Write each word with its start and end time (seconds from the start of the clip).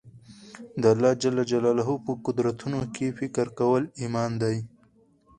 د 0.81 0.83
الله 0.93 1.11
جل 1.21 1.37
جلاله 1.51 1.87
په 2.05 2.11
قدرتونو 2.25 2.77
کښي 2.95 3.09
فکر 3.19 3.45
کول 3.59 3.83
ایمان 4.01 4.31
دئ. 4.41 4.57